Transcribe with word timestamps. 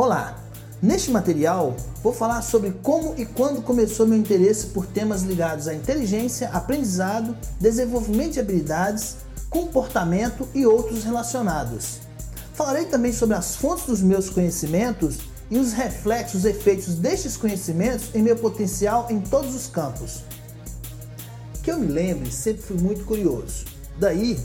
Olá! 0.00 0.38
Neste 0.80 1.10
material 1.10 1.76
vou 2.04 2.12
falar 2.12 2.40
sobre 2.42 2.70
como 2.70 3.16
e 3.18 3.26
quando 3.26 3.60
começou 3.60 4.06
meu 4.06 4.16
interesse 4.16 4.68
por 4.68 4.86
temas 4.86 5.22
ligados 5.22 5.66
à 5.66 5.74
inteligência, 5.74 6.50
aprendizado, 6.50 7.36
desenvolvimento 7.60 8.34
de 8.34 8.38
habilidades, 8.38 9.16
comportamento 9.50 10.48
e 10.54 10.64
outros 10.64 11.02
relacionados. 11.02 11.98
Falarei 12.54 12.84
também 12.84 13.12
sobre 13.12 13.34
as 13.34 13.56
fontes 13.56 13.86
dos 13.86 14.00
meus 14.00 14.30
conhecimentos 14.30 15.18
e 15.50 15.58
os 15.58 15.72
reflexos, 15.72 16.44
efeitos 16.44 16.94
destes 16.94 17.36
conhecimentos 17.36 18.14
em 18.14 18.22
meu 18.22 18.36
potencial 18.36 19.08
em 19.10 19.20
todos 19.20 19.52
os 19.52 19.66
campos. 19.66 20.22
Que 21.60 21.72
eu 21.72 21.76
me 21.80 21.88
lembre, 21.88 22.30
sempre 22.30 22.62
fui 22.62 22.76
muito 22.76 23.04
curioso. 23.04 23.64
Daí 23.98 24.38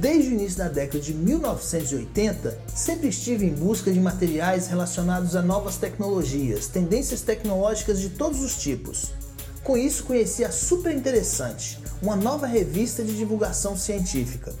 Desde 0.00 0.30
o 0.30 0.32
início 0.32 0.58
da 0.58 0.68
década 0.68 0.98
de 0.98 1.14
1980, 1.14 2.58
sempre 2.74 3.08
estive 3.08 3.46
em 3.46 3.54
busca 3.54 3.92
de 3.92 4.00
materiais 4.00 4.66
relacionados 4.66 5.36
a 5.36 5.42
novas 5.42 5.76
tecnologias, 5.76 6.66
tendências 6.66 7.20
tecnológicas 7.20 8.00
de 8.00 8.08
todos 8.08 8.40
os 8.40 8.56
tipos. 8.56 9.12
Com 9.62 9.76
isso, 9.76 10.02
conheci 10.02 10.44
a 10.44 10.50
Super 10.50 10.92
Interessante, 10.94 11.78
uma 12.02 12.16
nova 12.16 12.44
revista 12.44 13.04
de 13.04 13.16
divulgação 13.16 13.76
científica. 13.76 14.52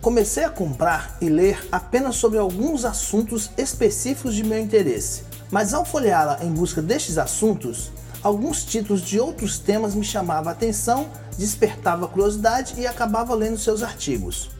Comecei 0.00 0.42
a 0.42 0.50
comprar 0.50 1.16
e 1.20 1.28
ler 1.28 1.64
apenas 1.70 2.16
sobre 2.16 2.38
alguns 2.38 2.84
assuntos 2.84 3.50
específicos 3.56 4.34
de 4.34 4.42
meu 4.42 4.58
interesse, 4.58 5.22
mas 5.52 5.72
ao 5.72 5.84
folheá-la 5.84 6.44
em 6.44 6.50
busca 6.50 6.82
destes 6.82 7.16
assuntos, 7.16 7.92
alguns 8.22 8.64
títulos 8.64 9.02
de 9.02 9.18
outros 9.18 9.58
temas 9.58 9.94
me 9.94 10.04
chamavam 10.04 10.48
a 10.48 10.52
atenção, 10.52 11.08
despertava 11.36 12.08
curiosidade 12.08 12.74
e 12.78 12.86
acabava 12.86 13.34
lendo 13.34 13.58
seus 13.58 13.82
artigos. 13.82 14.50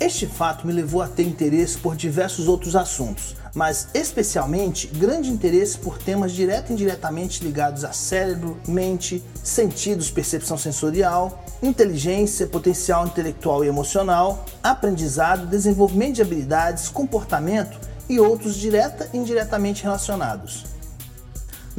Este 0.00 0.26
fato 0.26 0.66
me 0.66 0.72
levou 0.72 1.02
a 1.02 1.08
ter 1.08 1.24
interesse 1.24 1.76
por 1.76 1.94
diversos 1.94 2.48
outros 2.48 2.74
assuntos, 2.74 3.36
mas 3.54 3.88
especialmente 3.92 4.86
grande 4.86 5.28
interesse 5.30 5.76
por 5.76 5.98
temas 5.98 6.32
direto 6.32 6.70
e 6.70 6.72
indiretamente 6.72 7.44
ligados 7.44 7.84
a 7.84 7.92
cérebro, 7.92 8.56
mente, 8.66 9.22
sentidos, 9.44 10.10
percepção 10.10 10.56
sensorial, 10.56 11.44
inteligência, 11.62 12.46
potencial 12.46 13.06
intelectual 13.06 13.62
e 13.62 13.68
emocional, 13.68 14.46
aprendizado, 14.62 15.46
desenvolvimento 15.46 16.14
de 16.14 16.22
habilidades, 16.22 16.88
comportamento 16.88 17.78
e 18.08 18.18
outros 18.18 18.54
direta 18.56 19.06
e 19.12 19.18
indiretamente 19.18 19.82
relacionados. 19.82 20.64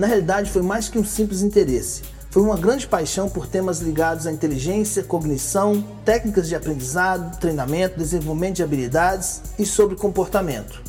Na 0.02 0.08
realidade, 0.08 0.50
foi 0.50 0.64
mais 0.64 0.90
que 0.90 0.98
um 0.98 1.06
simples 1.06 1.44
interesse. 1.44 2.02
Foi 2.32 2.42
uma 2.42 2.58
grande 2.58 2.88
paixão 2.88 3.30
por 3.30 3.46
temas 3.46 3.82
ligados 3.82 4.26
à 4.26 4.32
inteligência, 4.32 5.04
cognição, 5.04 5.86
técnicas 6.04 6.48
de 6.48 6.56
aprendizado, 6.56 7.38
treinamento, 7.38 8.00
desenvolvimento 8.00 8.56
de 8.56 8.64
habilidades 8.64 9.44
e 9.60 9.64
sobre 9.64 9.96
comportamento. 9.96 10.82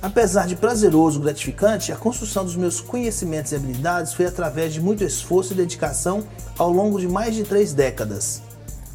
Apesar 0.00 0.46
de 0.46 0.56
prazeroso 0.56 1.18
e 1.18 1.24
gratificante, 1.24 1.92
a 1.92 1.96
construção 1.96 2.42
dos 2.42 2.56
meus 2.56 2.80
conhecimentos 2.80 3.52
e 3.52 3.56
habilidades 3.56 4.14
foi 4.14 4.24
através 4.24 4.72
de 4.72 4.80
muito 4.80 5.04
esforço 5.04 5.52
e 5.52 5.56
dedicação 5.56 6.24
ao 6.56 6.72
longo 6.72 6.98
de 6.98 7.06
mais 7.06 7.34
de 7.34 7.44
três 7.44 7.74
décadas. 7.74 8.40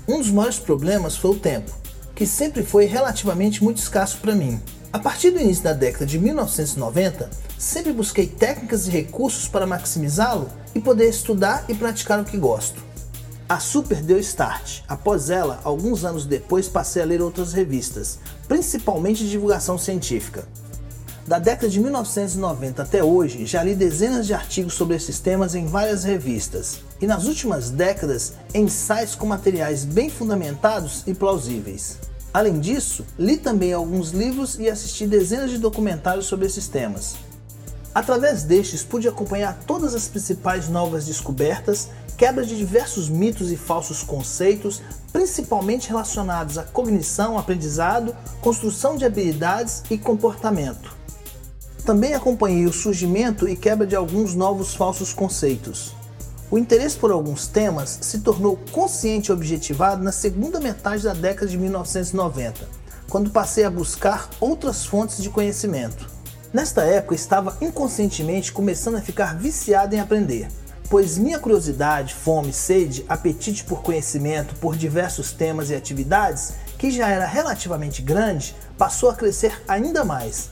Um 0.08 0.18
dos 0.18 0.32
maiores 0.32 0.58
problemas 0.58 1.16
foi 1.16 1.30
o 1.30 1.40
tempo, 1.40 1.72
que 2.16 2.26
sempre 2.26 2.64
foi 2.64 2.86
relativamente 2.86 3.64
muito 3.64 3.78
escasso 3.78 4.18
para 4.18 4.34
mim. 4.34 4.60
A 4.92 4.98
partir 4.98 5.30
do 5.30 5.40
início 5.40 5.64
da 5.64 5.74
década 5.74 6.08
de 6.08 6.18
1990, 6.18 7.30
sempre 7.64 7.94
busquei 7.94 8.28
técnicas 8.28 8.88
e 8.88 8.92
recursos 8.92 9.48
para 9.48 9.66
maximizá-lo 9.66 10.50
e 10.76 10.82
poder 10.82 11.08
estudar 11.08 11.64
e 11.70 11.74
praticar 11.74 12.20
o 12.20 12.26
que 12.26 12.38
gosto. 12.38 12.84
A 13.48 13.58
Super 13.58 14.02
deu 14.02 14.20
start. 14.20 14.82
Após 14.88 15.30
ela, 15.30 15.62
alguns 15.64 16.04
anos 16.04 16.26
depois, 16.26 16.68
passei 16.68 17.02
a 17.02 17.06
ler 17.06 17.22
outras 17.22 17.54
revistas, 17.54 18.20
principalmente 18.50 19.24
de 19.24 19.30
divulgação 19.30 19.78
científica. 19.78 20.46
Da 21.26 21.40
década 21.40 21.70
de 21.70 21.80
1990 21.80 22.82
até 22.82 23.02
hoje, 23.02 23.46
já 23.46 23.64
li 23.64 23.74
dezenas 23.74 24.28
de 24.28 24.34
artigos 24.34 24.74
sobre 24.74 24.98
esses 24.98 25.20
temas 25.20 25.56
em 25.56 25.66
várias 25.66 26.04
revistas, 26.04 26.82
e 27.00 27.08
nas 27.08 27.26
últimas 27.26 27.70
décadas, 27.70 28.34
sites 28.68 29.16
com 29.16 29.26
materiais 29.26 29.86
bem 29.86 30.10
fundamentados 30.10 31.04
e 31.08 31.14
plausíveis. 31.14 31.98
Além 32.34 32.60
disso, 32.60 33.06
li 33.18 33.38
também 33.38 33.72
alguns 33.72 34.10
livros 34.10 34.60
e 34.60 34.70
assisti 34.70 35.08
dezenas 35.08 35.50
de 35.50 35.58
documentários 35.58 36.26
sobre 36.26 36.46
esses 36.46 36.68
temas. 36.68 37.16
Através 37.94 38.44
destes, 38.44 38.84
pude 38.84 39.08
acompanhar 39.08 39.60
todas 39.68 39.94
as 39.94 40.08
principais 40.08 40.68
novas 40.68 41.06
descobertas, 41.06 41.90
quebra 42.18 42.46
de 42.46 42.58
diversos 42.58 43.08
mitos 43.08 43.52
e 43.52 43.58
falsos 43.58 44.02
conceitos, 44.02 44.82
principalmente 45.12 45.90
relacionados 45.90 46.58
à 46.58 46.64
cognição, 46.64 47.38
aprendizado, 47.38 48.16
construção 48.42 48.96
de 48.96 49.06
habilidades 49.06 49.84
e 49.92 49.98
comportamento. 49.98 50.96
Também 51.86 52.14
acompanhei 52.14 52.66
o 52.66 52.74
surgimento 52.74 53.48
e 53.48 53.56
quebra 53.56 53.86
de 53.86 53.96
alguns 53.96 54.34
novos 54.34 54.74
falsos 54.74 55.14
conceitos. 55.14 55.94
O 56.50 56.58
interesse 56.58 56.96
por 56.96 57.12
alguns 57.12 57.48
temas 57.48 58.00
se 58.02 58.20
tornou 58.20 58.58
consciente 58.72 59.30
e 59.30 59.34
objetivado 59.34 60.04
na 60.04 60.12
segunda 60.12 60.60
metade 60.60 61.04
da 61.04 61.14
década 61.14 61.48
de 61.48 61.58
1990, 61.58 62.68
quando 63.10 63.32
passei 63.32 63.66
a 63.66 63.70
buscar 63.70 64.30
outras 64.40 64.86
fontes 64.86 65.22
de 65.22 65.30
conhecimento. 65.30 66.13
Nesta 66.54 66.84
época 66.84 67.16
estava 67.16 67.58
inconscientemente 67.60 68.52
começando 68.52 68.94
a 68.94 69.02
ficar 69.02 69.36
viciado 69.36 69.96
em 69.96 70.00
aprender, 70.00 70.48
pois 70.88 71.18
minha 71.18 71.40
curiosidade, 71.40 72.14
fome, 72.14 72.54
sede, 72.54 73.04
apetite 73.10 73.64
por 73.64 73.82
conhecimento 73.82 74.54
por 74.58 74.78
diversos 74.78 75.32
temas 75.32 75.72
e 75.72 75.76
atividades, 75.76 76.54
que 76.78 76.92
já 76.92 77.10
era 77.10 77.26
relativamente 77.26 78.04
grande, 78.04 78.56
passou 78.78 79.10
a 79.10 79.16
crescer 79.16 79.64
ainda 79.68 80.06
mais. 80.06 80.52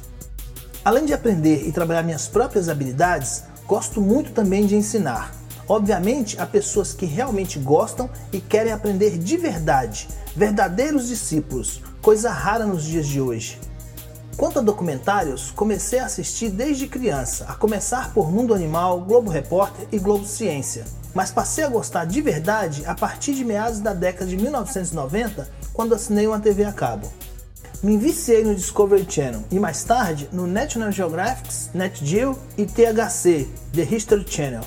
Além 0.84 1.06
de 1.06 1.14
aprender 1.14 1.68
e 1.68 1.72
trabalhar 1.72 2.02
minhas 2.02 2.28
próprias 2.28 2.68
habilidades, 2.68 3.44
gosto 3.68 4.02
muito 4.02 4.32
também 4.32 4.66
de 4.66 4.76
ensinar. 4.76 5.36
Obviamente, 5.68 6.36
há 6.42 6.48
pessoas 6.48 6.94
que 6.94 7.06
realmente 7.06 7.60
gostam 7.60 8.10
e 8.34 8.42
querem 8.42 8.74
aprender 8.74 9.20
de 9.20 9.38
verdade, 9.38 10.10
verdadeiros 10.36 11.10
discípulos, 11.10 11.80
coisa 12.02 12.32
rara 12.32 12.66
nos 12.66 12.86
dias 12.86 13.06
de 13.06 13.22
hoje. 13.22 13.60
Quanto 14.42 14.58
a 14.58 14.62
documentários, 14.64 15.52
comecei 15.52 16.00
a 16.00 16.06
assistir 16.06 16.50
desde 16.50 16.88
criança, 16.88 17.46
a 17.48 17.54
começar 17.54 18.12
por 18.12 18.32
Mundo 18.32 18.56
Animal, 18.56 19.02
Globo 19.02 19.30
Repórter 19.30 19.88
e 19.92 20.00
Globo 20.00 20.26
Ciência. 20.26 20.84
Mas 21.14 21.30
passei 21.30 21.64
a 21.64 21.70
gostar 21.70 22.06
de 22.06 22.20
verdade 22.24 22.82
a 22.88 22.96
partir 22.96 23.36
de 23.36 23.46
meados 23.46 23.80
da 23.80 23.94
década 23.94 24.26
de 24.26 24.36
1990, 24.36 25.48
quando 25.72 25.94
assinei 25.94 26.26
uma 26.26 26.40
TV 26.40 26.64
a 26.64 26.74
cabo. 26.74 27.08
Me 27.84 28.00
viciei 28.00 28.44
no 28.44 28.56
Discovery 28.56 29.06
Channel 29.08 29.44
e 29.52 29.60
mais 29.60 29.84
tarde 29.84 30.28
no 30.32 30.48
National 30.48 30.92
Geographic, 30.92 31.54
Net 31.76 32.04
Geo 32.04 32.36
e 32.58 32.66
THC, 32.66 33.48
The 33.74 33.84
History 33.84 34.26
Channel. 34.28 34.64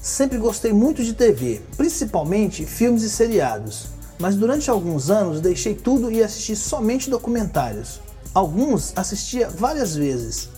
Sempre 0.00 0.36
gostei 0.36 0.72
muito 0.72 1.04
de 1.04 1.12
TV, 1.12 1.62
principalmente 1.76 2.66
filmes 2.66 3.04
e 3.04 3.08
seriados, 3.08 3.86
mas 4.18 4.34
durante 4.34 4.68
alguns 4.68 5.10
anos 5.10 5.40
deixei 5.40 5.76
tudo 5.76 6.10
e 6.10 6.20
assisti 6.20 6.56
somente 6.56 7.08
documentários. 7.08 8.00
Alguns 8.34 8.94
assistia 8.96 9.50
várias 9.50 9.94
vezes. 9.94 10.48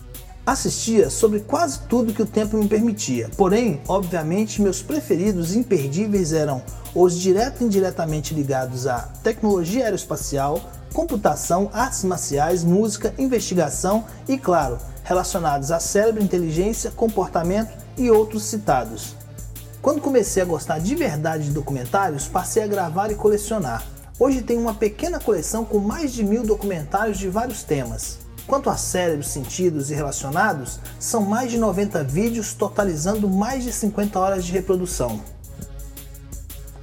Assistia 0.46 1.10
sobre 1.10 1.40
quase 1.40 1.80
tudo 1.88 2.12
que 2.12 2.22
o 2.22 2.26
tempo 2.26 2.56
me 2.56 2.68
permitia, 2.68 3.28
porém, 3.36 3.80
obviamente, 3.88 4.62
meus 4.62 4.80
preferidos 4.80 5.56
imperdíveis 5.56 6.32
eram 6.32 6.62
os 6.94 7.18
direto 7.18 7.62
e 7.62 7.64
indiretamente 7.64 8.32
ligados 8.32 8.86
à 8.86 9.00
tecnologia 9.24 9.84
aeroespacial, 9.84 10.60
computação, 10.92 11.68
artes 11.72 12.04
marciais, 12.04 12.62
música, 12.62 13.12
investigação 13.18 14.04
e, 14.28 14.38
claro, 14.38 14.78
relacionados 15.02 15.72
a 15.72 15.80
cérebro, 15.80 16.22
inteligência, 16.22 16.92
comportamento 16.92 17.72
e 17.96 18.08
outros 18.08 18.44
citados. 18.44 19.16
Quando 19.82 20.00
comecei 20.00 20.42
a 20.42 20.46
gostar 20.46 20.78
de 20.78 20.94
verdade 20.94 21.46
de 21.46 21.50
documentários, 21.50 22.28
passei 22.28 22.62
a 22.62 22.68
gravar 22.68 23.10
e 23.10 23.16
colecionar. 23.16 23.93
Hoje 24.16 24.42
tenho 24.42 24.60
uma 24.60 24.74
pequena 24.74 25.18
coleção 25.18 25.64
com 25.64 25.80
mais 25.80 26.12
de 26.12 26.22
mil 26.22 26.44
documentários 26.44 27.18
de 27.18 27.28
vários 27.28 27.64
temas. 27.64 28.18
Quanto 28.46 28.70
a 28.70 28.76
cérebros, 28.76 29.28
sentidos 29.28 29.90
e 29.90 29.94
relacionados, 29.94 30.78
são 31.00 31.22
mais 31.22 31.50
de 31.50 31.58
90 31.58 32.04
vídeos 32.04 32.54
totalizando 32.54 33.28
mais 33.28 33.64
de 33.64 33.72
50 33.72 34.16
horas 34.18 34.44
de 34.44 34.52
reprodução. 34.52 35.20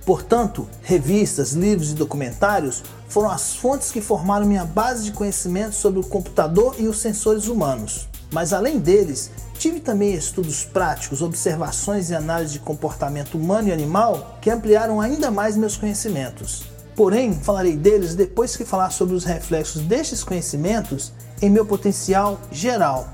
Portanto, 0.06 0.67
revistas, 0.81 1.53
livros 1.53 1.91
e 1.91 1.95
documentários 1.95 2.83
foram 3.07 3.29
as 3.29 3.56
fontes 3.56 3.91
que 3.91 4.01
formaram 4.01 4.45
minha 4.45 4.65
base 4.65 5.06
de 5.06 5.13
conhecimento 5.13 5.75
sobre 5.75 6.01
o 6.01 6.06
computador 6.06 6.75
e 6.79 6.88
os 6.88 7.00
sensores 7.00 7.47
humanos. 7.47 8.09
Mas 8.29 8.51
além 8.51 8.77
deles, 8.77 9.31
Tive 9.61 9.79
também 9.79 10.15
estudos 10.15 10.65
práticos, 10.65 11.21
observações 11.21 12.09
e 12.09 12.15
análise 12.15 12.53
de 12.53 12.59
comportamento 12.59 13.35
humano 13.35 13.67
e 13.67 13.71
animal 13.71 14.39
que 14.41 14.50
ampliaram 14.50 15.00
ainda 15.00 15.29
mais 15.29 15.56
meus 15.56 15.77
conhecimentos. 15.77 16.63
Porém, 16.95 17.33
falarei 17.33 17.75
deles 17.75 18.15
depois 18.15 18.55
que 18.55 18.65
falar 18.65 18.91
sobre 18.91 19.15
os 19.15 19.23
reflexos 19.23 19.81
destes 19.81 20.23
conhecimentos 20.23 21.11
em 21.41 21.49
meu 21.49 21.65
potencial 21.65 22.39
geral. 22.51 23.07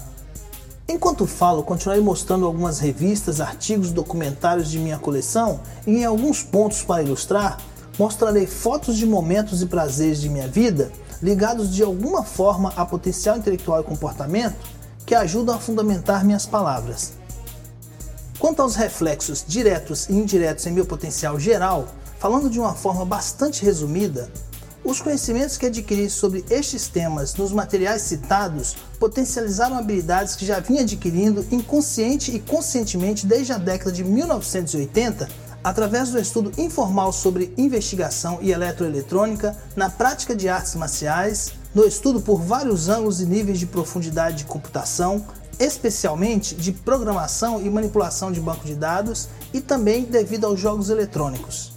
Enquanto 0.89 1.27
falo, 1.27 1.63
continuarei 1.63 2.03
mostrando 2.03 2.45
algumas 2.45 2.79
revistas, 2.79 3.41
artigos, 3.41 3.91
documentários 3.91 4.69
de 4.71 4.79
minha 4.79 4.97
coleção 4.97 5.59
e 5.85 5.97
em 5.97 6.05
alguns 6.05 6.41
pontos 6.41 6.81
para 6.81 7.03
ilustrar, 7.03 7.57
mostrarei 7.99 8.47
fotos 8.47 8.95
de 8.95 9.05
momentos 9.05 9.61
e 9.61 9.65
prazeres 9.65 10.21
de 10.21 10.29
minha 10.29 10.47
vida 10.47 10.91
ligados 11.21 11.73
de 11.73 11.83
alguma 11.83 12.23
forma 12.23 12.71
a 12.75 12.85
potencial 12.85 13.37
intelectual 13.37 13.81
e 13.81 13.83
comportamento 13.83 14.55
que 15.05 15.15
ajudam 15.15 15.55
a 15.55 15.59
fundamentar 15.59 16.23
minhas 16.23 16.45
palavras. 16.45 17.13
Quanto 18.39 18.61
aos 18.61 18.75
reflexos 18.75 19.43
diretos 19.47 20.07
e 20.09 20.13
indiretos 20.13 20.67
em 20.67 20.71
meu 20.71 20.85
potencial 20.85 21.39
geral, 21.39 21.87
falando 22.19 22.49
de 22.49 22.59
uma 22.59 22.73
forma 22.73 23.05
bastante 23.05 23.63
resumida, 23.63 24.29
os 24.83 25.01
conhecimentos 25.01 25.57
que 25.57 25.65
adquiri 25.65 26.09
sobre 26.09 26.45
estes 26.49 26.87
temas 26.87 27.35
nos 27.35 27.51
materiais 27.51 28.03
citados 28.03 28.75
potencializaram 28.99 29.77
habilidades 29.77 30.35
que 30.35 30.45
já 30.45 30.59
vinha 30.59 30.81
adquirindo 30.81 31.45
inconsciente 31.51 32.31
e 32.31 32.39
conscientemente 32.39 33.25
desde 33.25 33.51
a 33.51 33.57
década 33.57 33.91
de 33.91 34.03
1980 34.03 35.27
através 35.63 36.09
do 36.09 36.19
estudo 36.19 36.53
informal 36.57 37.11
sobre 37.11 37.53
investigação 37.57 38.39
e 38.41 38.51
eletroeletrônica 38.51 39.57
na 39.75 39.89
prática 39.89 40.33
de 40.33 40.47
artes 40.47 40.75
marciais, 40.75 41.51
no 41.75 41.85
estudo 41.85 42.21
por 42.21 42.41
vários 42.41 42.87
ângulos 42.87 43.19
e 43.19 43.25
níveis 43.25 43.59
de 43.59 43.65
profundidade 43.65 44.37
de 44.37 44.45
computação, 44.45 45.25
especialmente 45.59 46.55
de 46.55 46.71
programação 46.71 47.61
e 47.61 47.69
manipulação 47.69 48.31
de 48.31 48.39
banco 48.39 48.65
de 48.65 48.75
dados 48.75 49.27
e 49.53 49.59
também 49.59 50.05
devido 50.05 50.45
aos 50.45 50.59
jogos 50.59 50.89
eletrônicos. 50.89 51.76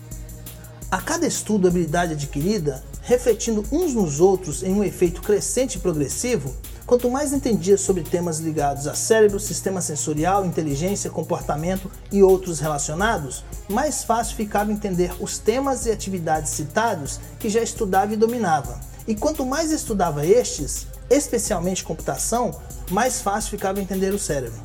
A 0.91 1.01
cada 1.01 1.25
estudo 1.25 1.69
habilidade 1.69 2.15
adquirida, 2.15 2.83
refletindo 3.03 3.65
uns 3.71 3.95
nos 3.95 4.19
outros 4.19 4.65
em 4.65 4.75
um 4.75 4.83
efeito 4.83 5.23
crescente 5.23 5.77
e 5.77 5.79
progressivo, 5.79 6.53
quanto 6.85 7.09
mais 7.09 7.33
entendia 7.33 7.79
sobre 7.79 8.03
temas 8.03 8.41
ligados 8.41 8.89
a 8.89 8.95
cérebro, 8.97 9.39
sistema 9.39 9.81
sensorial, 9.81 10.45
inteligência, 10.45 11.09
comportamento 11.09 11.89
e 12.11 12.25
outros 12.25 12.59
relacionados, 12.59 13.45
mais 13.69 14.03
fácil 14.03 14.35
ficava 14.35 14.73
entender 14.73 15.13
os 15.21 15.39
temas 15.39 15.87
e 15.87 15.93
atividades 15.93 16.51
citados 16.51 17.21
que 17.39 17.49
já 17.49 17.63
estudava 17.63 18.13
e 18.13 18.17
dominava. 18.17 18.81
E 19.07 19.15
quanto 19.15 19.47
mais 19.47 19.71
estudava 19.71 20.27
estes, 20.27 20.89
especialmente 21.09 21.85
computação, 21.85 22.61
mais 22.91 23.21
fácil 23.21 23.51
ficava 23.51 23.81
entender 23.81 24.13
o 24.13 24.19
cérebro. 24.19 24.59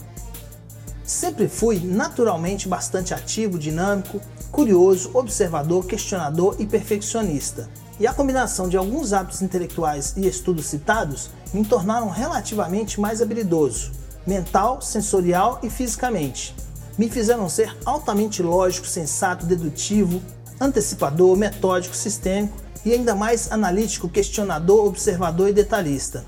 Sempre 1.06 1.48
fui 1.48 1.80
naturalmente 1.80 2.68
bastante 2.68 3.14
ativo, 3.14 3.60
dinâmico, 3.60 4.20
curioso, 4.56 5.12
observador, 5.14 5.86
questionador 5.86 6.56
e 6.58 6.66
perfeccionista. 6.66 7.70
E 8.00 8.08
a 8.08 8.14
combinação 8.14 8.70
de 8.70 8.78
alguns 8.78 9.12
hábitos 9.12 9.42
intelectuais 9.42 10.14
e 10.16 10.26
estudos 10.26 10.68
citados 10.68 11.30
me 11.54 11.66
tornaram 11.66 12.10
relativamente 12.10 12.98
mais 12.98 13.22
habilidoso, 13.22 13.92
mental, 14.26 14.82
sensorial 14.82 15.60
e 15.62 15.70
fisicamente. 15.70 16.56
Me 16.98 17.10
fizeram 17.10 17.50
ser 17.50 17.76
altamente 17.86 18.42
lógico, 18.42 18.88
sensato, 18.88 19.46
dedutivo, 19.46 20.22
antecipador, 20.58 21.36
metódico, 21.36 21.94
sistêmico 21.94 22.56
e 22.86 22.94
ainda 22.94 23.14
mais 23.14 23.52
analítico, 23.52 24.08
questionador, 24.08 24.86
observador 24.86 25.50
e 25.50 25.54
detalhista. 25.54 26.24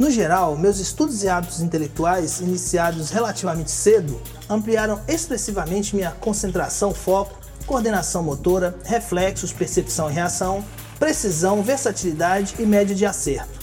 No 0.00 0.10
geral, 0.10 0.56
meus 0.56 0.78
estudos 0.78 1.22
e 1.22 1.28
hábitos 1.28 1.60
intelectuais, 1.60 2.40
iniciados 2.40 3.10
relativamente 3.10 3.70
cedo, 3.70 4.18
ampliaram 4.48 4.98
expressivamente 5.06 5.94
minha 5.94 6.10
concentração, 6.12 6.94
foco, 6.94 7.38
coordenação 7.66 8.22
motora, 8.22 8.74
reflexos, 8.82 9.52
percepção 9.52 10.10
e 10.10 10.14
reação, 10.14 10.64
precisão, 10.98 11.62
versatilidade 11.62 12.54
e 12.58 12.62
média 12.64 12.96
de 12.96 13.04
acerto. 13.04 13.60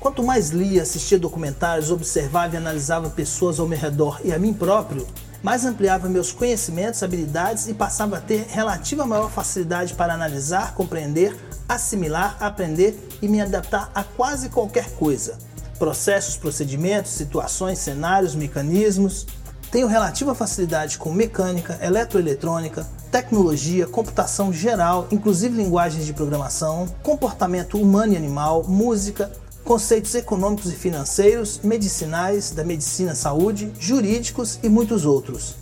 Quanto 0.00 0.24
mais 0.24 0.50
lia, 0.50 0.82
assistia 0.82 1.20
documentários, 1.20 1.92
observava 1.92 2.56
e 2.56 2.58
analisava 2.58 3.08
pessoas 3.08 3.60
ao 3.60 3.68
meu 3.68 3.78
redor 3.78 4.20
e 4.24 4.32
a 4.32 4.40
mim 4.40 4.52
próprio, 4.52 5.06
mais 5.40 5.64
ampliava 5.64 6.08
meus 6.08 6.32
conhecimentos, 6.32 7.00
habilidades 7.04 7.68
e 7.68 7.74
passava 7.74 8.18
a 8.18 8.20
ter 8.20 8.44
relativa 8.48 9.06
maior 9.06 9.30
facilidade 9.30 9.94
para 9.94 10.14
analisar, 10.14 10.74
compreender, 10.74 11.36
assimilar, 11.68 12.36
aprender 12.40 12.98
e 13.20 13.28
me 13.28 13.40
adaptar 13.40 13.90
a 13.94 14.02
quase 14.02 14.48
qualquer 14.48 14.90
coisa. 14.92 15.36
Processos, 15.78 16.36
procedimentos, 16.36 17.12
situações, 17.12 17.78
cenários, 17.78 18.34
mecanismos. 18.34 19.26
Tenho 19.70 19.86
relativa 19.86 20.34
facilidade 20.34 20.96
com 20.96 21.12
mecânica, 21.12 21.78
eletroeletrônica, 21.82 22.86
tecnologia, 23.12 23.86
computação 23.86 24.52
geral, 24.52 25.06
inclusive 25.10 25.56
linguagens 25.56 26.06
de 26.06 26.12
programação, 26.12 26.88
comportamento 27.02 27.78
humano 27.78 28.14
e 28.14 28.16
animal, 28.16 28.64
música, 28.64 29.30
conceitos 29.64 30.14
econômicos 30.14 30.72
e 30.72 30.74
financeiros, 30.74 31.60
medicinais, 31.62 32.50
da 32.50 32.64
medicina, 32.64 33.14
saúde, 33.14 33.70
jurídicos 33.78 34.58
e 34.62 34.68
muitos 34.68 35.04
outros. 35.04 35.56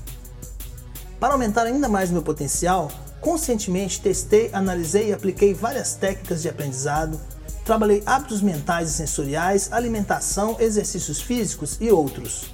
Para 1.19 1.33
aumentar 1.33 1.67
ainda 1.67 1.89
mais 1.89 2.11
meu 2.11 2.23
potencial, 2.23 2.91
conscientemente 3.27 4.01
testei, 4.01 4.51
analisei 4.53 5.09
e 5.09 5.13
apliquei 5.13 5.53
várias 5.53 5.95
técnicas 5.95 6.43
de 6.43 6.49
aprendizado, 6.49 7.21
trabalhei 7.65 8.01
hábitos 8.07 8.41
mentais 8.41 8.89
e 8.89 8.93
sensoriais, 8.93 9.73
alimentação, 9.73 10.55
exercícios 10.61 11.21
físicos 11.21 11.77
e 11.81 11.91
outros. 11.91 12.45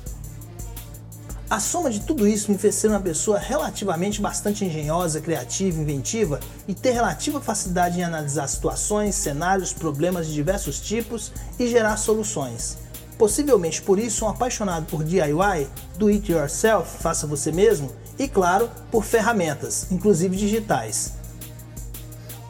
A 1.51 1.61
soma 1.61 1.91
de 1.91 2.01
tudo 2.01 2.27
isso 2.27 2.51
me 2.51 2.57
fez 2.57 2.75
ser 2.75 2.89
uma 2.89 3.01
pessoa 3.01 3.39
relativamente 3.39 4.23
bastante 4.23 4.65
engenhosa, 4.65 5.21
criativa, 5.21 5.79
inventiva 5.79 6.41
e 6.67 6.73
ter 6.73 6.93
relativa 6.93 7.39
facilidade 7.39 8.01
em 8.01 8.05
analisar 8.05 8.49
situações, 8.49 9.15
cenários, 9.15 9.75
problemas 9.75 10.27
de 10.27 10.33
diversos 10.33 10.81
tipos 10.81 11.33
e 11.59 11.69
gerar 11.69 11.99
soluções. 11.99 12.79
Possivelmente 13.19 13.83
por 13.83 13.99
isso, 13.99 14.25
um 14.25 14.29
apaixonado 14.29 14.87
por 14.87 15.05
DIY, 15.05 15.69
do 15.99 16.09
it 16.09 16.33
yourself, 16.33 16.97
faça 17.03 17.27
você 17.27 17.53
mesmo, 17.53 17.93
e 18.25 18.29
claro, 18.29 18.71
por 18.91 19.05
ferramentas, 19.05 19.87
inclusive 19.91 20.37
digitais. 20.37 21.13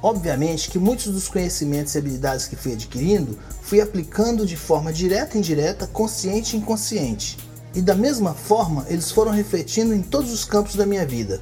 Obviamente 0.02 0.70
que 0.70 0.78
muitos 0.78 1.06
dos 1.06 1.28
conhecimentos 1.28 1.94
e 1.94 1.98
habilidades 1.98 2.46
que 2.46 2.56
fui 2.56 2.72
adquirindo, 2.72 3.38
fui 3.62 3.80
aplicando 3.80 4.44
de 4.44 4.56
forma 4.56 4.92
direta 4.92 5.36
e 5.36 5.38
indireta, 5.38 5.86
consciente 5.86 6.56
e 6.56 6.58
inconsciente 6.58 7.38
e 7.74 7.80
da 7.80 7.94
mesma 7.94 8.34
forma 8.34 8.84
eles 8.88 9.10
foram 9.10 9.32
refletindo 9.32 9.94
em 9.94 10.02
todos 10.02 10.32
os 10.32 10.44
campos 10.44 10.74
da 10.74 10.86
minha 10.86 11.06
vida. 11.06 11.40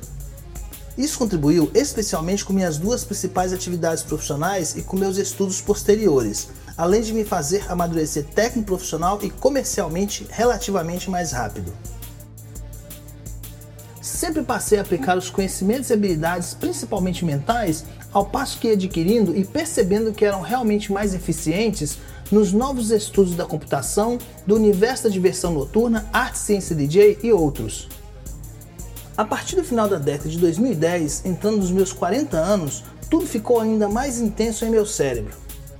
Isso 0.97 1.19
contribuiu 1.19 1.71
especialmente 1.75 2.45
com 2.45 2.53
minhas 2.53 2.77
duas 2.77 3.05
principais 3.05 3.53
atividades 3.53 4.03
profissionais 4.03 4.77
e 4.77 4.83
com 4.83 4.97
meus 4.97 5.17
estudos 5.17 5.61
posteriores, 5.61 6.49
além 6.77 7.01
de 7.01 7.13
me 7.13 7.25
fazer 7.25 7.65
amadurecer 7.71 8.25
técnico 8.25 8.67
profissional 8.67 9.19
e 9.23 9.31
comercialmente 9.31 10.27
relativamente 10.31 11.09
mais 11.09 11.33
rápido. 11.33 11.73
Sempre 14.31 14.45
passei 14.45 14.79
a 14.79 14.83
aplicar 14.83 15.19
os 15.19 15.29
conhecimentos 15.29 15.91
e 15.91 15.93
habilidades, 15.93 16.55
principalmente 16.55 17.25
mentais, 17.25 17.85
ao 18.13 18.25
passo 18.25 18.61
que 18.61 18.69
ia 18.69 18.75
adquirindo 18.75 19.37
e 19.37 19.45
percebendo 19.45 20.13
que 20.13 20.25
eram 20.25 20.41
realmente 20.41 20.93
mais 20.93 21.15
eficientes 21.15 21.99
nos 22.31 22.53
novos 22.53 22.93
estudos 22.93 23.35
da 23.35 23.45
computação, 23.45 24.19
do 24.47 24.55
universo 24.55 25.03
da 25.03 25.11
diversão 25.11 25.53
noturna, 25.53 26.09
arte, 26.13 26.39
ciência 26.39 26.77
DJ 26.77 27.19
e 27.25 27.33
outros. 27.33 27.89
A 29.17 29.25
partir 29.25 29.57
do 29.57 29.65
final 29.65 29.89
da 29.89 29.99
década 29.99 30.29
de 30.29 30.39
2010, 30.39 31.25
entrando 31.25 31.57
nos 31.57 31.73
meus 31.73 31.93
40 31.93 32.37
anos, 32.37 32.85
tudo 33.11 33.27
ficou 33.27 33.59
ainda 33.59 33.89
mais 33.89 34.21
intenso 34.21 34.65
em 34.65 34.71
meu 34.71 34.87
cérebro. 34.87 35.35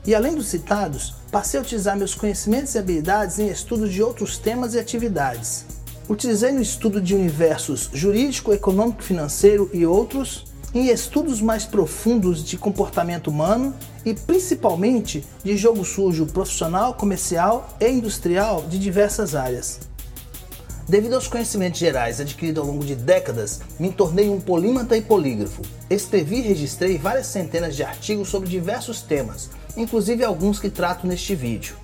E 0.05 0.13
além 0.13 0.35
dos 0.35 0.49
citados, 0.49 1.15
passei 1.31 1.61
a 1.61 1.63
utilizar 1.63 1.97
meus 1.97 2.17
conhecimentos 2.17 2.75
e 2.75 2.79
habilidades 2.79 3.39
em 3.39 3.47
estudos 3.47 3.93
de 3.93 4.03
outros 4.03 4.39
temas 4.39 4.75
e 4.75 4.81
atividades. 4.81 5.67
Utilizei 6.11 6.51
no 6.51 6.61
estudo 6.61 7.01
de 7.01 7.15
universos 7.15 7.89
jurídico, 7.95 8.53
econômico, 8.53 9.01
financeiro 9.01 9.71
e 9.73 9.87
outros, 9.87 10.45
em 10.75 10.89
estudos 10.89 11.41
mais 11.41 11.65
profundos 11.65 12.43
de 12.43 12.59
comportamento 12.59 13.29
humano 13.31 13.73
e 14.05 14.13
principalmente 14.13 15.25
de 15.45 15.57
jogo 15.57 15.85
sujo 15.85 16.27
profissional, 16.27 16.95
comercial 16.95 17.77
e 17.79 17.89
industrial 17.89 18.65
de 18.69 18.77
diversas 18.77 19.37
áreas. 19.37 19.79
Devido 20.89 21.15
aos 21.15 21.29
conhecimentos 21.29 21.79
gerais 21.79 22.21
adquiridos 22.21 22.61
ao 22.61 22.69
longo 22.69 22.85
de 22.85 22.97
décadas, 22.97 23.61
me 23.79 23.93
tornei 23.93 24.29
um 24.29 24.41
polímata 24.41 24.97
e 24.97 25.03
polígrafo. 25.03 25.63
Escrevi 25.89 26.39
e 26.39 26.49
registrei 26.49 26.99
várias 26.99 27.29
centenas 27.29 27.77
de 27.77 27.85
artigos 27.85 28.29
sobre 28.29 28.49
diversos 28.49 29.01
temas, 29.01 29.49
inclusive 29.77 30.25
alguns 30.25 30.59
que 30.59 30.71
trato 30.71 31.07
neste 31.07 31.37
vídeo. 31.37 31.77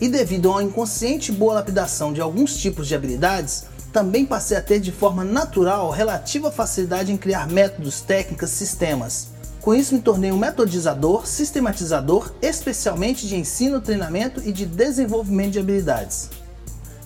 E 0.00 0.08
devido 0.08 0.50
uma 0.50 0.62
inconsciente 0.62 1.30
boa 1.30 1.54
lapidação 1.54 2.12
de 2.12 2.20
alguns 2.20 2.56
tipos 2.56 2.88
de 2.88 2.94
habilidades, 2.94 3.66
também 3.94 4.26
passei 4.26 4.56
a 4.56 4.60
ter 4.60 4.80
de 4.80 4.90
forma 4.90 5.22
natural 5.22 5.88
relativa 5.92 6.50
facilidade 6.50 7.12
em 7.12 7.16
criar 7.16 7.46
métodos, 7.46 8.00
técnicas, 8.00 8.50
sistemas. 8.50 9.28
Com 9.60 9.72
isso 9.72 9.94
me 9.94 10.00
tornei 10.00 10.32
um 10.32 10.36
metodizador, 10.36 11.24
sistematizador, 11.28 12.32
especialmente 12.42 13.28
de 13.28 13.36
ensino, 13.36 13.80
treinamento 13.80 14.42
e 14.44 14.50
de 14.50 14.66
desenvolvimento 14.66 15.52
de 15.52 15.60
habilidades. 15.60 16.28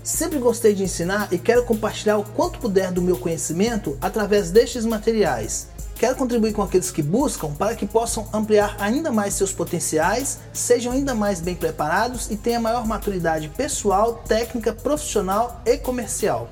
Sempre 0.02 0.38
gostei 0.38 0.74
de 0.74 0.82
ensinar 0.82 1.28
e 1.30 1.36
quero 1.36 1.66
compartilhar 1.66 2.16
o 2.16 2.24
quanto 2.24 2.58
puder 2.58 2.90
do 2.90 3.02
meu 3.02 3.18
conhecimento 3.18 3.98
através 4.00 4.50
destes 4.50 4.86
materiais. 4.86 5.68
Quero 5.94 6.16
contribuir 6.16 6.54
com 6.54 6.62
aqueles 6.62 6.90
que 6.90 7.02
buscam 7.02 7.52
para 7.52 7.74
que 7.74 7.84
possam 7.84 8.26
ampliar 8.32 8.76
ainda 8.78 9.12
mais 9.12 9.34
seus 9.34 9.52
potenciais, 9.52 10.38
sejam 10.54 10.92
ainda 10.92 11.14
mais 11.14 11.38
bem 11.38 11.54
preparados 11.54 12.30
e 12.30 12.36
tenham 12.36 12.62
maior 12.62 12.86
maturidade 12.86 13.50
pessoal, 13.50 14.22
técnica, 14.26 14.72
profissional 14.72 15.60
e 15.66 15.76
comercial. 15.76 16.48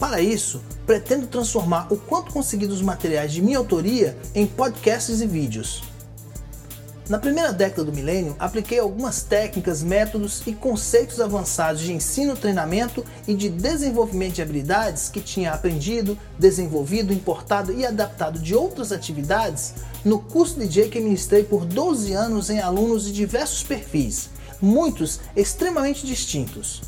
Para 0.00 0.22
isso, 0.22 0.62
pretendo 0.86 1.26
transformar 1.26 1.86
o 1.92 1.96
quanto 1.98 2.32
conseguir 2.32 2.66
dos 2.66 2.80
materiais 2.80 3.32
de 3.32 3.42
minha 3.42 3.58
autoria 3.58 4.16
em 4.34 4.46
podcasts 4.46 5.20
e 5.20 5.26
vídeos. 5.26 5.82
Na 7.06 7.18
primeira 7.18 7.52
década 7.52 7.84
do 7.84 7.92
milênio, 7.92 8.34
apliquei 8.38 8.78
algumas 8.78 9.22
técnicas, 9.22 9.82
métodos 9.82 10.42
e 10.46 10.54
conceitos 10.54 11.20
avançados 11.20 11.82
de 11.82 11.92
ensino, 11.92 12.34
treinamento 12.34 13.04
e 13.28 13.34
de 13.34 13.50
desenvolvimento 13.50 14.36
de 14.36 14.42
habilidades 14.42 15.10
que 15.10 15.20
tinha 15.20 15.52
aprendido, 15.52 16.16
desenvolvido, 16.38 17.12
importado 17.12 17.70
e 17.70 17.84
adaptado 17.84 18.38
de 18.38 18.54
outras 18.54 18.92
atividades 18.92 19.74
no 20.02 20.20
curso 20.20 20.58
DJ 20.58 20.88
que 20.88 21.00
ministrei 21.00 21.42
por 21.44 21.66
12 21.66 22.14
anos 22.14 22.48
em 22.48 22.60
alunos 22.60 23.04
de 23.04 23.12
diversos 23.12 23.62
perfis, 23.62 24.30
muitos 24.62 25.20
extremamente 25.36 26.06
distintos. 26.06 26.80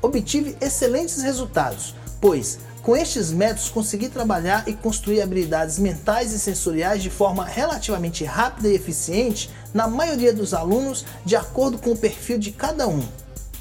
Obtive 0.00 0.56
excelentes 0.60 1.22
resultados, 1.22 1.94
pois 2.22 2.58
com 2.82 2.96
estes 2.96 3.30
métodos, 3.30 3.68
consegui 3.68 4.08
trabalhar 4.08 4.64
e 4.66 4.72
construir 4.74 5.22
habilidades 5.22 5.78
mentais 5.78 6.32
e 6.32 6.38
sensoriais 6.38 7.00
de 7.00 7.08
forma 7.08 7.44
relativamente 7.44 8.24
rápida 8.24 8.68
e 8.68 8.74
eficiente 8.74 9.48
na 9.72 9.86
maioria 9.86 10.32
dos 10.32 10.52
alunos, 10.52 11.04
de 11.24 11.36
acordo 11.36 11.78
com 11.78 11.92
o 11.92 11.96
perfil 11.96 12.38
de 12.38 12.50
cada 12.50 12.88
um. 12.88 13.06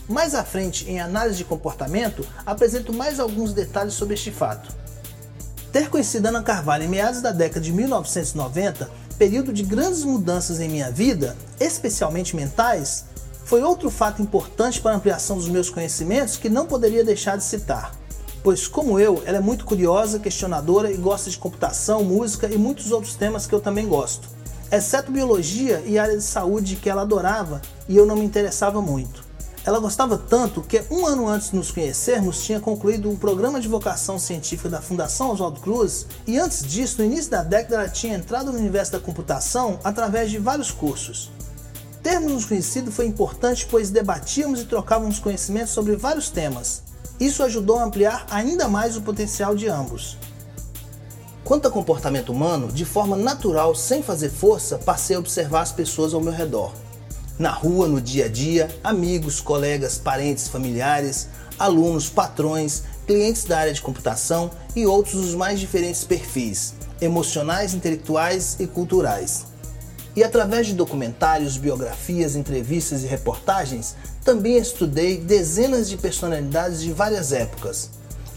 Mais 0.09 0.33
à 0.33 0.43
frente, 0.43 0.89
em 0.89 0.99
análise 0.99 1.37
de 1.37 1.45
comportamento, 1.45 2.27
apresento 2.43 2.91
mais 2.91 3.19
alguns 3.19 3.53
detalhes 3.53 3.93
sobre 3.93 4.15
este 4.15 4.31
fato. 4.31 4.73
Ter 5.71 5.87
conhecido 5.87 6.27
Ana 6.27 6.41
Carvalho 6.41 6.85
em 6.85 6.89
meados 6.89 7.21
da 7.21 7.31
década 7.31 7.61
de 7.61 7.71
1990, 7.71 8.89
período 9.19 9.53
de 9.53 9.61
grandes 9.61 10.03
mudanças 10.03 10.59
em 10.59 10.67
minha 10.67 10.89
vida, 10.89 11.37
especialmente 11.59 12.35
mentais, 12.35 13.05
foi 13.45 13.61
outro 13.61 13.91
fato 13.91 14.19
importante 14.19 14.81
para 14.81 14.93
a 14.93 14.95
ampliação 14.95 15.37
dos 15.37 15.47
meus 15.47 15.69
conhecimentos 15.69 16.37
que 16.37 16.49
não 16.49 16.65
poderia 16.65 17.03
deixar 17.03 17.37
de 17.37 17.43
citar 17.43 18.00
pois, 18.43 18.67
como 18.67 18.99
eu, 18.99 19.21
ela 19.25 19.37
é 19.37 19.41
muito 19.41 19.65
curiosa, 19.65 20.19
questionadora 20.19 20.91
e 20.91 20.97
gosta 20.97 21.29
de 21.29 21.37
computação, 21.37 22.03
música 22.03 22.47
e 22.47 22.57
muitos 22.57 22.91
outros 22.91 23.15
temas 23.15 23.45
que 23.45 23.53
eu 23.53 23.59
também 23.59 23.87
gosto, 23.87 24.27
exceto 24.71 25.11
biologia 25.11 25.83
e 25.85 25.99
área 25.99 26.17
de 26.17 26.23
saúde 26.23 26.75
que 26.75 26.89
ela 26.89 27.01
adorava 27.01 27.61
e 27.87 27.97
eu 27.97 28.05
não 28.05 28.15
me 28.15 28.25
interessava 28.25 28.81
muito. 28.81 29.31
Ela 29.63 29.79
gostava 29.79 30.17
tanto 30.17 30.61
que 30.61 30.81
um 30.89 31.05
ano 31.05 31.27
antes 31.27 31.51
de 31.51 31.55
nos 31.55 31.69
conhecermos 31.69 32.43
tinha 32.43 32.59
concluído 32.59 33.09
um 33.09 33.15
programa 33.15 33.61
de 33.61 33.67
vocação 33.67 34.17
científica 34.17 34.69
da 34.69 34.81
Fundação 34.81 35.29
Oswaldo 35.29 35.59
Cruz 35.59 36.07
e 36.25 36.39
antes 36.39 36.63
disso, 36.63 36.95
no 36.97 37.05
início 37.05 37.29
da 37.29 37.43
década, 37.43 37.75
ela 37.75 37.89
tinha 37.89 38.15
entrado 38.15 38.51
no 38.51 38.57
universo 38.57 38.93
da 38.93 38.99
computação 38.99 39.79
através 39.83 40.31
de 40.31 40.39
vários 40.39 40.71
cursos. 40.71 41.29
Termos 42.01 42.31
nos 42.31 42.45
conhecido 42.45 42.91
foi 42.91 43.05
importante 43.05 43.67
pois 43.69 43.91
debatíamos 43.91 44.61
e 44.61 44.65
trocávamos 44.65 45.19
conhecimentos 45.19 45.73
sobre 45.73 45.95
vários 45.95 46.31
temas, 46.31 46.81
isso 47.21 47.43
ajudou 47.43 47.77
a 47.77 47.83
ampliar 47.83 48.25
ainda 48.31 48.67
mais 48.67 48.97
o 48.97 49.01
potencial 49.01 49.55
de 49.55 49.67
ambos. 49.67 50.17
Quanto 51.43 51.67
a 51.67 51.71
comportamento 51.71 52.31
humano, 52.31 52.71
de 52.71 52.83
forma 52.83 53.15
natural, 53.15 53.75
sem 53.75 54.01
fazer 54.01 54.29
força, 54.29 54.79
passei 54.79 55.15
a 55.15 55.19
observar 55.19 55.61
as 55.61 55.71
pessoas 55.71 56.15
ao 56.15 56.21
meu 56.21 56.33
redor. 56.33 56.73
Na 57.37 57.51
rua, 57.51 57.87
no 57.87 58.01
dia 58.01 58.25
a 58.25 58.27
dia, 58.27 58.75
amigos, 58.83 59.39
colegas, 59.39 59.99
parentes, 59.99 60.47
familiares, 60.47 61.27
alunos, 61.59 62.09
patrões, 62.09 62.83
clientes 63.05 63.43
da 63.43 63.59
área 63.59 63.73
de 63.73 63.81
computação 63.81 64.49
e 64.75 64.87
outros 64.87 65.21
dos 65.21 65.35
mais 65.35 65.59
diferentes 65.59 66.03
perfis, 66.03 66.73
emocionais, 66.99 67.75
intelectuais 67.75 68.57
e 68.59 68.65
culturais. 68.65 69.45
E 70.15 70.23
através 70.23 70.67
de 70.67 70.73
documentários, 70.73 71.55
biografias, 71.55 72.35
entrevistas 72.35 73.03
e 73.03 73.07
reportagens, 73.07 73.95
também 74.23 74.57
estudei 74.57 75.17
dezenas 75.17 75.89
de 75.89 75.97
personalidades 75.97 76.81
de 76.81 76.91
várias 76.93 77.31
épocas. 77.31 77.89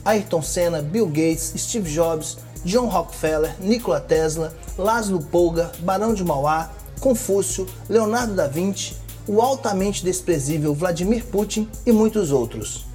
Ayrton 0.05 0.43
Senna, 0.43 0.83
Bill 0.83 1.07
Gates, 1.07 1.55
Steve 1.57 1.91
Jobs, 1.91 2.39
John 2.65 2.87
Rockefeller, 2.89 3.55
Nikola 3.61 4.01
Tesla, 4.01 4.55
Laszlo 4.79 5.23
Polgar, 5.23 5.73
Barão 5.81 6.15
de 6.15 6.25
Mauá, 6.25 6.71
Confúcio, 7.01 7.67
Leonardo 7.89 8.35
da 8.35 8.47
Vinci, 8.47 8.95
o 9.27 9.41
altamente 9.41 10.05
desprezível 10.05 10.75
Vladimir 10.75 11.25
Putin 11.27 11.69
e 11.85 11.93
muitos 11.93 12.31
outros. 12.31 12.87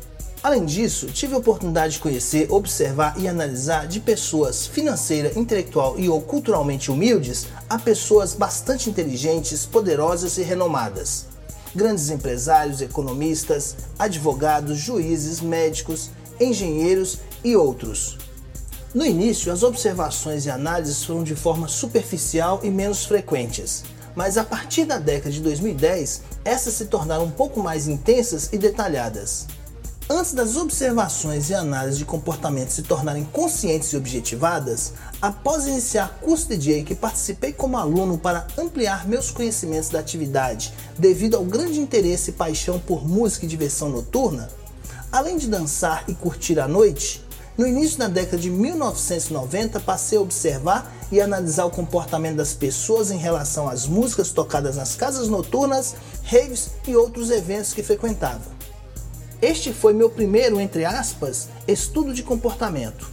Além 0.41 0.65
disso, 0.65 1.07
tive 1.07 1.35
a 1.35 1.37
oportunidade 1.37 1.93
de 1.93 1.99
conhecer, 1.99 2.47
observar 2.49 3.15
e 3.19 3.27
analisar 3.27 3.87
de 3.87 3.99
pessoas 3.99 4.65
financeira, 4.65 5.37
intelectual 5.37 5.99
e 5.99 6.07
ou 6.07 6.21
culturalmente 6.21 6.89
humildes 6.89 7.47
a 7.69 7.77
pessoas 7.77 8.33
bastante 8.33 8.89
inteligentes, 8.89 9.65
poderosas 9.65 10.37
e 10.37 10.43
renomadas. 10.43 11.28
Grandes 11.75 12.09
empresários, 12.09 12.81
economistas, 12.81 13.75
advogados, 13.97 14.77
juízes, 14.77 15.39
médicos, 15.39 16.09
engenheiros 16.39 17.19
e 17.43 17.55
outros. 17.55 18.17
No 18.93 19.05
início, 19.05 19.51
as 19.51 19.61
observações 19.61 20.45
e 20.45 20.49
análises 20.49 21.03
foram 21.03 21.23
de 21.23 21.35
forma 21.35 21.67
superficial 21.67 22.59
e 22.63 22.71
menos 22.71 23.05
frequentes, 23.05 23.83
mas 24.15 24.35
a 24.35 24.43
partir 24.43 24.85
da 24.85 24.97
década 24.97 25.29
de 25.29 25.41
2010, 25.41 26.23
essas 26.43 26.73
se 26.73 26.85
tornaram 26.85 27.25
um 27.25 27.31
pouco 27.31 27.61
mais 27.61 27.87
intensas 27.87 28.49
e 28.51 28.57
detalhadas. 28.57 29.45
Antes 30.11 30.33
das 30.33 30.57
observações 30.57 31.51
e 31.51 31.53
análises 31.53 31.99
de 31.99 32.03
comportamento 32.03 32.71
se 32.71 32.81
tornarem 32.81 33.23
conscientes 33.25 33.93
e 33.93 33.97
objetivadas, 33.97 34.93
após 35.21 35.67
iniciar 35.67 36.17
curso 36.19 36.47
DJ 36.47 36.83
que 36.83 36.95
participei 36.95 37.53
como 37.53 37.77
aluno 37.77 38.17
para 38.17 38.47
ampliar 38.57 39.07
meus 39.07 39.29
conhecimentos 39.29 39.89
da 39.89 39.99
atividade 39.99 40.73
devido 40.97 41.37
ao 41.37 41.45
grande 41.45 41.79
interesse 41.79 42.31
e 42.31 42.33
paixão 42.33 42.79
por 42.79 43.07
música 43.07 43.45
e 43.45 43.47
diversão 43.47 43.89
noturna, 43.89 44.49
além 45.11 45.37
de 45.37 45.47
dançar 45.47 46.03
e 46.07 46.15
curtir 46.15 46.59
a 46.59 46.67
noite, 46.67 47.23
no 47.55 47.67
início 47.67 47.99
da 47.99 48.07
década 48.07 48.39
de 48.39 48.49
1990 48.49 49.79
passei 49.79 50.17
a 50.17 50.21
observar 50.21 50.91
e 51.11 51.21
analisar 51.21 51.65
o 51.65 51.69
comportamento 51.69 52.37
das 52.37 52.53
pessoas 52.53 53.11
em 53.11 53.17
relação 53.17 53.69
às 53.69 53.85
músicas 53.85 54.31
tocadas 54.31 54.75
nas 54.75 54.95
casas 54.95 55.27
noturnas, 55.27 55.95
raves 56.23 56.71
e 56.87 56.95
outros 56.95 57.29
eventos 57.29 57.73
que 57.73 57.83
frequentava. 57.83 58.58
Este 59.41 59.71
foi 59.71 59.93
meu 59.93 60.09
primeiro, 60.09 60.59
entre 60.59 60.83
aspas, 60.83 61.47
estudo 61.65 62.13
de 62.13 62.23
comportamento. 62.23 63.09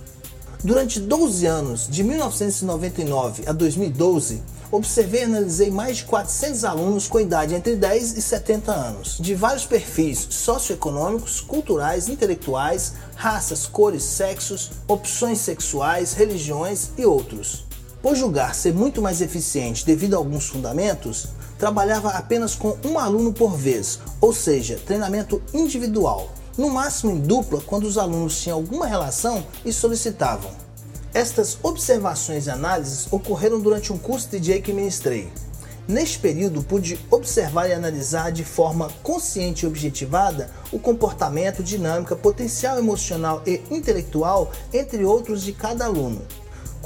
Durante 0.64 0.98
12 0.98 1.46
anos, 1.46 1.86
de 1.88 2.02
1999 2.02 3.44
a 3.46 3.52
2012, 3.52 4.42
observei 4.72 5.20
e 5.20 5.24
analisei 5.24 5.70
mais 5.70 5.98
de 5.98 6.04
400 6.04 6.64
alunos 6.64 7.06
com 7.06 7.20
idade 7.20 7.54
entre 7.54 7.76
10 7.76 8.16
e 8.16 8.22
70 8.22 8.72
anos, 8.72 9.18
de 9.20 9.36
vários 9.36 9.64
perfis 9.64 10.26
socioeconômicos, 10.30 11.40
culturais, 11.40 12.08
intelectuais, 12.08 12.94
raças, 13.14 13.64
cores, 13.68 14.02
sexos, 14.02 14.72
opções 14.88 15.38
sexuais, 15.38 16.12
religiões 16.12 16.90
e 16.98 17.06
outros. 17.06 17.65
Por 18.06 18.14
julgar 18.14 18.54
ser 18.54 18.72
muito 18.72 19.02
mais 19.02 19.20
eficiente 19.20 19.84
devido 19.84 20.14
a 20.14 20.18
alguns 20.18 20.46
fundamentos, 20.46 21.26
trabalhava 21.58 22.10
apenas 22.10 22.54
com 22.54 22.78
um 22.84 23.00
aluno 23.00 23.32
por 23.32 23.56
vez, 23.56 23.98
ou 24.20 24.32
seja, 24.32 24.80
treinamento 24.86 25.42
individual, 25.52 26.30
no 26.56 26.70
máximo 26.70 27.10
em 27.10 27.18
dupla 27.18 27.60
quando 27.60 27.82
os 27.82 27.98
alunos 27.98 28.40
tinham 28.40 28.58
alguma 28.58 28.86
relação 28.86 29.44
e 29.64 29.72
solicitavam. 29.72 30.52
Estas 31.12 31.58
observações 31.64 32.46
e 32.46 32.50
análises 32.50 33.08
ocorreram 33.12 33.58
durante 33.58 33.92
um 33.92 33.98
curso 33.98 34.28
de 34.28 34.38
DJ 34.38 34.62
que 34.62 34.72
ministrei. 34.72 35.28
Neste 35.88 36.20
período, 36.20 36.62
pude 36.62 37.00
observar 37.10 37.68
e 37.68 37.72
analisar 37.72 38.30
de 38.30 38.44
forma 38.44 38.88
consciente 39.02 39.64
e 39.64 39.66
objetivada 39.66 40.48
o 40.70 40.78
comportamento, 40.78 41.60
dinâmica, 41.60 42.14
potencial 42.14 42.78
emocional 42.78 43.42
e 43.44 43.60
intelectual, 43.68 44.52
entre 44.72 45.04
outros, 45.04 45.42
de 45.42 45.52
cada 45.52 45.86
aluno. 45.86 46.22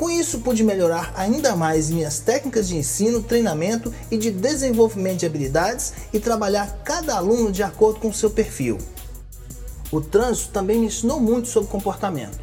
Com 0.01 0.09
isso, 0.09 0.39
pude 0.39 0.65
melhorar 0.65 1.13
ainda 1.15 1.55
mais 1.55 1.91
minhas 1.91 2.21
técnicas 2.21 2.67
de 2.67 2.75
ensino, 2.75 3.23
treinamento 3.23 3.93
e 4.11 4.17
de 4.17 4.31
desenvolvimento 4.31 5.19
de 5.19 5.27
habilidades 5.27 5.93
e 6.11 6.19
trabalhar 6.19 6.81
cada 6.83 7.17
aluno 7.17 7.53
de 7.53 7.63
acordo 7.63 8.01
com 8.01 8.11
seu 8.11 8.31
perfil. 8.31 8.79
O 9.93 10.01
trânsito 10.01 10.53
também 10.53 10.79
me 10.79 10.87
ensinou 10.87 11.21
muito 11.21 11.49
sobre 11.49 11.69
comportamento. 11.69 12.41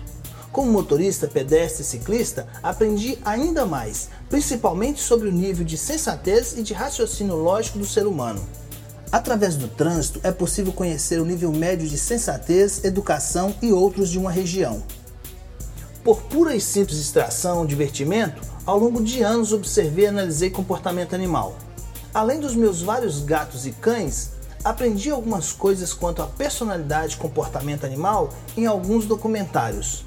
Como 0.52 0.72
motorista, 0.72 1.28
pedestre 1.28 1.82
e 1.82 1.86
ciclista, 1.88 2.48
aprendi 2.62 3.18
ainda 3.26 3.66
mais, 3.66 4.10
principalmente 4.30 5.02
sobre 5.02 5.28
o 5.28 5.34
nível 5.34 5.66
de 5.66 5.80
sensatez 5.80 6.56
e 6.60 6.62
de 6.62 6.76
raciocínio 6.76 7.38
lógico 7.38 7.80
do 7.80 7.88
ser 7.88 8.06
humano. 8.06 8.48
Através 9.12 9.56
do 9.56 9.68
trânsito 9.68 10.20
é 10.22 10.32
possível 10.32 10.74
conhecer 10.74 11.20
o 11.20 11.26
nível 11.26 11.52
médio 11.52 11.88
de 11.88 11.98
sensatez, 11.98 12.84
educação 12.84 13.56
e 13.64 13.74
outros 13.74 14.12
de 14.12 14.20
uma 14.20 14.30
região. 14.30 14.84
Por 16.08 16.22
pura 16.22 16.56
e 16.56 16.62
simples 16.62 17.00
distração, 17.00 17.66
divertimento, 17.66 18.42
ao 18.66 18.80
longo 18.80 19.04
de 19.04 19.22
anos 19.22 19.52
observei 19.52 20.06
e 20.06 20.08
analisei 20.08 20.50
comportamento 20.50 21.14
animal. 21.14 21.58
Além 22.14 22.40
dos 22.40 22.56
meus 22.56 22.82
vários 22.82 23.20
gatos 23.20 23.68
e 23.68 23.74
cães, 23.74 24.30
aprendi 24.64 25.10
algumas 25.10 25.52
coisas 25.52 25.92
quanto 25.92 26.22
à 26.22 26.26
personalidade 26.26 27.16
e 27.16 27.18
comportamento 27.18 27.86
animal 27.86 28.30
em 28.56 28.66
alguns 28.66 29.06
documentários. 29.06 30.06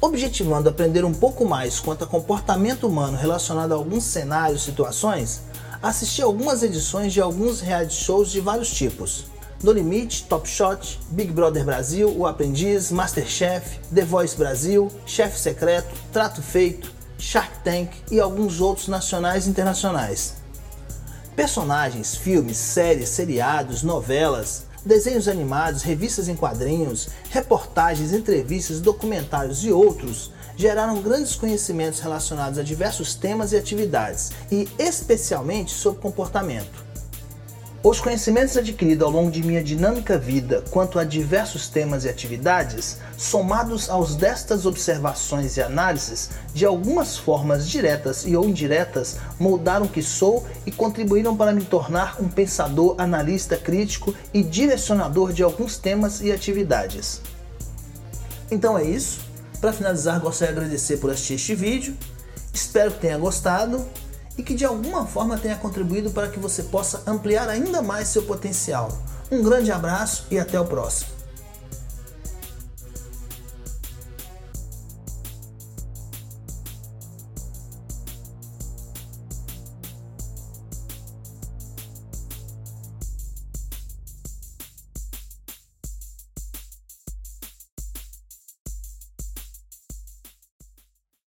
Objetivando 0.00 0.68
aprender 0.68 1.04
um 1.04 1.14
pouco 1.14 1.44
mais 1.44 1.78
quanto 1.78 2.02
a 2.02 2.08
comportamento 2.08 2.88
humano 2.88 3.16
relacionado 3.16 3.70
a 3.70 3.76
alguns 3.76 4.02
cenários 4.02 4.62
e 4.62 4.64
situações, 4.64 5.42
assisti 5.80 6.22
algumas 6.22 6.64
edições 6.64 7.12
de 7.12 7.20
alguns 7.20 7.60
reality 7.60 7.94
shows 7.94 8.32
de 8.32 8.40
vários 8.40 8.70
tipos. 8.72 9.26
No 9.62 9.72
Limite, 9.72 10.24
Top 10.24 10.48
Shot, 10.48 11.00
Big 11.10 11.32
Brother 11.32 11.64
Brasil, 11.64 12.14
O 12.16 12.26
Aprendiz, 12.26 12.90
Masterchef, 12.90 13.78
The 13.92 14.04
Voice 14.04 14.36
Brasil, 14.36 14.90
Chefe 15.06 15.38
Secreto, 15.38 15.94
Trato 16.12 16.42
Feito, 16.42 16.92
Shark 17.18 17.50
Tank 17.64 17.90
e 18.10 18.20
alguns 18.20 18.60
outros 18.60 18.88
nacionais 18.88 19.46
e 19.46 19.50
internacionais. 19.50 20.34
Personagens, 21.34 22.14
filmes, 22.14 22.56
séries, 22.56 23.08
seriados, 23.08 23.82
novelas, 23.82 24.66
desenhos 24.84 25.26
animados, 25.26 25.82
revistas 25.82 26.28
em 26.28 26.36
quadrinhos, 26.36 27.08
reportagens, 27.30 28.12
entrevistas, 28.12 28.80
documentários 28.80 29.64
e 29.64 29.72
outros 29.72 30.30
geraram 30.56 31.02
grandes 31.02 31.34
conhecimentos 31.34 32.00
relacionados 32.00 32.58
a 32.58 32.62
diversos 32.62 33.14
temas 33.14 33.52
e 33.52 33.56
atividades, 33.56 34.32
e 34.50 34.68
especialmente 34.78 35.72
sobre 35.72 36.00
comportamento. 36.00 36.85
Os 37.88 38.00
conhecimentos 38.00 38.56
adquiridos 38.56 39.06
ao 39.06 39.12
longo 39.12 39.30
de 39.30 39.44
minha 39.44 39.62
dinâmica 39.62 40.18
vida 40.18 40.64
quanto 40.72 40.98
a 40.98 41.04
diversos 41.04 41.68
temas 41.68 42.04
e 42.04 42.08
atividades, 42.08 42.98
somados 43.16 43.88
aos 43.88 44.16
destas 44.16 44.66
observações 44.66 45.56
e 45.56 45.62
análises, 45.62 46.30
de 46.52 46.66
algumas 46.66 47.16
formas 47.16 47.68
diretas 47.68 48.26
e 48.26 48.34
ou 48.34 48.44
indiretas, 48.44 49.18
moldaram 49.38 49.86
o 49.86 49.88
que 49.88 50.02
sou 50.02 50.44
e 50.66 50.72
contribuíram 50.72 51.36
para 51.36 51.52
me 51.52 51.64
tornar 51.64 52.20
um 52.20 52.26
pensador, 52.26 52.96
analista, 52.98 53.56
crítico 53.56 54.12
e 54.34 54.42
direcionador 54.42 55.32
de 55.32 55.44
alguns 55.44 55.78
temas 55.78 56.20
e 56.20 56.32
atividades. 56.32 57.22
Então 58.50 58.76
é 58.76 58.82
isso. 58.82 59.20
Para 59.60 59.72
finalizar, 59.72 60.18
gostaria 60.18 60.52
de 60.52 60.58
agradecer 60.58 60.96
por 60.96 61.12
assistir 61.12 61.34
este 61.34 61.54
vídeo. 61.54 61.96
Espero 62.52 62.90
que 62.90 62.98
tenha 62.98 63.16
gostado 63.16 63.86
e 64.36 64.42
que 64.42 64.54
de 64.54 64.64
alguma 64.64 65.06
forma 65.06 65.38
tenha 65.38 65.56
contribuído 65.56 66.10
para 66.10 66.28
que 66.28 66.38
você 66.38 66.64
possa 66.64 67.02
ampliar 67.06 67.48
ainda 67.48 67.82
mais 67.82 68.08
seu 68.08 68.22
potencial. 68.22 68.90
Um 69.30 69.42
grande 69.42 69.72
abraço 69.72 70.26
e 70.30 70.38
até 70.38 70.60
o 70.60 70.64
próximo. 70.64 71.15